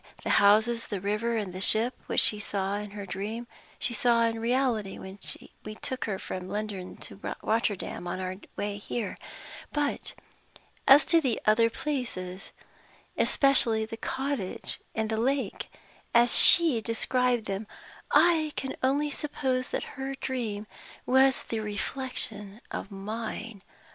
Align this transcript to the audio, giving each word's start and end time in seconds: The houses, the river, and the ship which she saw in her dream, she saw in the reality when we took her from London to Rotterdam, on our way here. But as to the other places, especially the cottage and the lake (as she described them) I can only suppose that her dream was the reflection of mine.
The 0.23 0.31
houses, 0.41 0.87
the 0.87 0.99
river, 0.99 1.37
and 1.37 1.53
the 1.53 1.61
ship 1.61 1.93
which 2.07 2.21
she 2.21 2.39
saw 2.39 2.73
in 2.73 2.89
her 2.89 3.05
dream, 3.05 3.45
she 3.77 3.93
saw 3.93 4.23
in 4.23 4.33
the 4.33 4.41
reality 4.41 4.97
when 4.97 5.19
we 5.63 5.75
took 5.75 6.05
her 6.05 6.17
from 6.17 6.49
London 6.49 6.97
to 6.97 7.19
Rotterdam, 7.43 8.07
on 8.07 8.19
our 8.19 8.37
way 8.55 8.77
here. 8.77 9.19
But 9.71 10.15
as 10.87 11.05
to 11.05 11.21
the 11.21 11.39
other 11.45 11.69
places, 11.69 12.51
especially 13.15 13.85
the 13.85 13.95
cottage 13.95 14.79
and 14.95 15.07
the 15.07 15.17
lake 15.17 15.71
(as 16.15 16.35
she 16.35 16.81
described 16.81 17.45
them) 17.45 17.67
I 18.11 18.53
can 18.55 18.75
only 18.81 19.11
suppose 19.11 19.67
that 19.67 19.83
her 20.01 20.15
dream 20.15 20.65
was 21.05 21.43
the 21.43 21.59
reflection 21.59 22.59
of 22.71 22.89
mine. 22.89 23.61